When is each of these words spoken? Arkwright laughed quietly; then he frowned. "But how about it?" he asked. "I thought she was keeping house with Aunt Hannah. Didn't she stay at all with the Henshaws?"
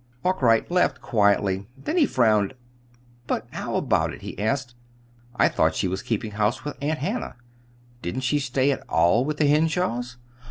Arkwright 0.25 0.71
laughed 0.71 0.99
quietly; 0.99 1.67
then 1.77 1.95
he 1.95 2.07
frowned. 2.07 2.55
"But 3.27 3.45
how 3.51 3.75
about 3.75 4.11
it?" 4.11 4.23
he 4.23 4.39
asked. 4.39 4.73
"I 5.35 5.47
thought 5.47 5.75
she 5.75 5.87
was 5.87 6.01
keeping 6.01 6.31
house 6.31 6.65
with 6.65 6.75
Aunt 6.81 6.97
Hannah. 6.97 7.35
Didn't 8.01 8.21
she 8.21 8.39
stay 8.39 8.71
at 8.71 8.81
all 8.89 9.23
with 9.23 9.37
the 9.37 9.45
Henshaws?" 9.45 10.17